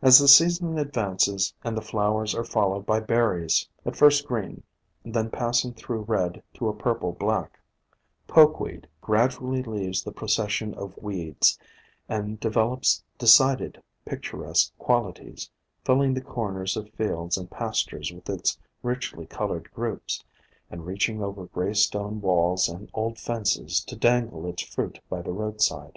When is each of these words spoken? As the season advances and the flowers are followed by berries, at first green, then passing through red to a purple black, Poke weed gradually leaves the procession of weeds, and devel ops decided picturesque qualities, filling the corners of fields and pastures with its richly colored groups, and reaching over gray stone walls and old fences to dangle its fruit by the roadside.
As 0.00 0.20
the 0.20 0.28
season 0.28 0.78
advances 0.78 1.52
and 1.64 1.76
the 1.76 1.82
flowers 1.82 2.32
are 2.32 2.44
followed 2.44 2.86
by 2.86 3.00
berries, 3.00 3.68
at 3.84 3.96
first 3.96 4.24
green, 4.24 4.62
then 5.04 5.30
passing 5.30 5.74
through 5.74 6.02
red 6.02 6.44
to 6.54 6.68
a 6.68 6.72
purple 6.72 7.10
black, 7.10 7.58
Poke 8.28 8.60
weed 8.60 8.86
gradually 9.00 9.64
leaves 9.64 10.04
the 10.04 10.12
procession 10.12 10.74
of 10.74 10.96
weeds, 10.96 11.58
and 12.08 12.38
devel 12.40 12.74
ops 12.74 13.02
decided 13.18 13.82
picturesque 14.04 14.78
qualities, 14.78 15.50
filling 15.84 16.14
the 16.14 16.20
corners 16.20 16.76
of 16.76 16.90
fields 16.90 17.36
and 17.36 17.50
pastures 17.50 18.12
with 18.12 18.30
its 18.30 18.56
richly 18.84 19.26
colored 19.26 19.72
groups, 19.72 20.22
and 20.70 20.86
reaching 20.86 21.20
over 21.20 21.46
gray 21.46 21.74
stone 21.74 22.20
walls 22.20 22.68
and 22.68 22.88
old 22.94 23.18
fences 23.18 23.80
to 23.86 23.96
dangle 23.96 24.46
its 24.46 24.62
fruit 24.62 25.00
by 25.10 25.20
the 25.20 25.32
roadside. 25.32 25.96